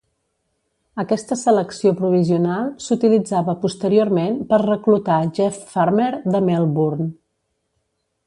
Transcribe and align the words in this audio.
Aquesta 1.01 1.35
selecció 1.39 1.91
provisional 1.99 2.71
s"utilitzava 2.85 3.55
posteriorment 3.65 4.41
per 4.53 4.61
reclutar 4.65 5.19
Jeff 5.41 5.61
Farmer 5.75 6.09
de 6.37 6.41
Melbourne. 6.49 7.07